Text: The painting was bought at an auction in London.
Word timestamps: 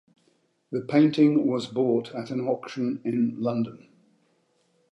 The 0.71 0.81
painting 0.81 1.45
was 1.45 1.67
bought 1.67 2.15
at 2.15 2.31
an 2.31 2.41
auction 2.47 3.01
in 3.05 3.35
London. 3.39 3.87